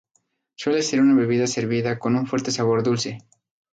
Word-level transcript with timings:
Suele 0.55 0.81
ser 0.81 0.99
una 1.01 1.13
bebida 1.13 1.45
servida 1.45 1.99
con 1.99 2.15
un 2.15 2.25
fuerte 2.25 2.49
sabor 2.49 2.81
dulce. 2.81 3.19